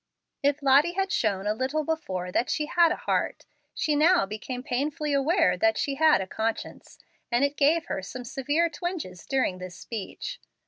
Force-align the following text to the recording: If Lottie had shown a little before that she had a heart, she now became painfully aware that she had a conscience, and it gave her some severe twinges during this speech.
If 0.41 0.63
Lottie 0.63 0.93
had 0.93 1.11
shown 1.11 1.45
a 1.45 1.53
little 1.53 1.83
before 1.83 2.31
that 2.31 2.49
she 2.49 2.65
had 2.65 2.91
a 2.91 2.95
heart, 3.05 3.45
she 3.75 3.95
now 3.95 4.25
became 4.25 4.63
painfully 4.63 5.13
aware 5.13 5.55
that 5.57 5.77
she 5.77 5.93
had 5.93 6.21
a 6.21 6.25
conscience, 6.25 6.97
and 7.31 7.43
it 7.45 7.55
gave 7.55 7.85
her 7.85 8.01
some 8.01 8.25
severe 8.25 8.67
twinges 8.67 9.27
during 9.27 9.59
this 9.59 9.77
speech. 9.77 10.39